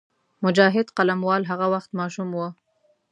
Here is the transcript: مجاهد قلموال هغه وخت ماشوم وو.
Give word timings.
مجاهد 0.43 0.85
قلموال 0.97 1.41
هغه 1.51 1.67
وخت 1.73 1.89
ماشوم 1.99 2.29
وو. 2.33 2.47